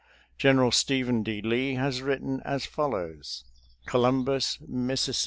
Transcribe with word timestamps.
General 0.35 0.71
Stephen 0.71 1.21
D. 1.21 1.43
Lee 1.43 1.75
has 1.75 2.01
written 2.01 2.41
as 2.43 2.65
fol 2.65 2.89
lows:" 2.93 3.43
Columbus, 3.85 4.57
Miss. 4.67 5.07